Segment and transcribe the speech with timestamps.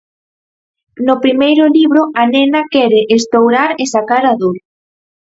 [1.07, 4.57] No primeiro libro a nena quere estourar e sacar a dor.